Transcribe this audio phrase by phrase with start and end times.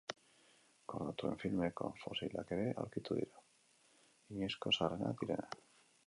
[0.91, 3.43] Kordatuen filumeko fosilak ere aurkitu dira,
[4.37, 5.59] inoizko zaharrenak direnak.